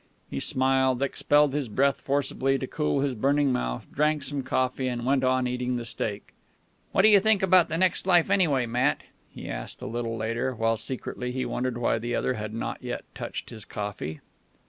He 0.31 0.39
smiled, 0.39 1.03
expelled 1.03 1.53
his 1.53 1.69
breath 1.69 2.01
forcibly 2.01 2.57
to 2.57 2.65
cool 2.65 3.01
his 3.01 3.13
burning 3.13 3.51
mouth, 3.51 3.85
drank 3.93 4.23
some 4.23 4.41
coffee, 4.41 4.87
and 4.87 5.05
went 5.05 5.23
on 5.23 5.45
eating 5.45 5.75
the 5.75 5.85
steak. 5.85 6.33
"What 6.91 7.03
do 7.03 7.07
you 7.07 7.19
think 7.19 7.43
about 7.43 7.69
the 7.69 7.77
next 7.77 8.07
life 8.07 8.31
anyway, 8.31 8.65
Matt?" 8.65 9.01
he 9.29 9.47
asked 9.47 9.79
a 9.79 9.85
little 9.85 10.17
later, 10.17 10.55
while 10.55 10.77
secretly 10.77 11.31
he 11.31 11.45
wondered 11.45 11.77
why 11.77 11.99
the 11.99 12.15
other 12.15 12.33
had 12.33 12.51
not 12.51 12.81
yet 12.81 13.03
touched 13.13 13.51
his 13.51 13.63
coffee. 13.63 14.21